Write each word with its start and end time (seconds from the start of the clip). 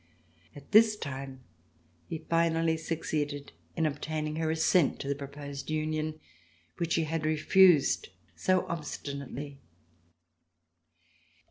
At 0.55 0.71
this 0.71 0.95
time 0.97 1.41
he 2.07 2.25
finally 2.27 2.75
succeeded 2.75 3.51
in 3.75 3.85
obtaining 3.85 4.37
her 4.37 4.49
assent 4.49 4.99
to 5.01 5.07
the 5.07 5.13
proposed 5.13 5.69
union 5.69 6.19
which 6.77 6.93
she 6.93 7.03
had 7.03 7.23
refused 7.23 8.09
so 8.35 8.65
obstinately. 8.65 9.59